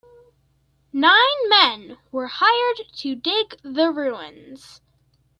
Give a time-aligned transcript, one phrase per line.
[0.91, 4.81] Nine men were hired to dig the ruins.